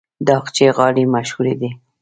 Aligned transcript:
د 0.25 0.27
اقچې 0.39 0.67
غالۍ 0.77 1.05
مشهورې 1.15 1.53
دي 1.61 1.69